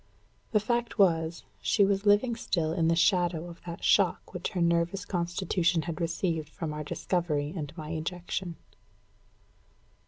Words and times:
The 0.51 0.59
fact 0.59 0.97
was, 0.97 1.43
she 1.61 1.85
was 1.85 2.07
living 2.07 2.35
still 2.35 2.73
in 2.73 2.87
the 2.87 2.95
shadow 2.95 3.47
of 3.47 3.61
that 3.67 3.83
shock 3.83 4.33
which 4.33 4.49
her 4.53 4.59
nervous 4.59 5.05
constitution 5.05 5.83
had 5.83 6.01
received 6.01 6.49
from 6.49 6.73
our 6.73 6.83
discovery 6.83 7.53
and 7.55 7.71
my 7.77 7.91
ejection. 7.91 8.55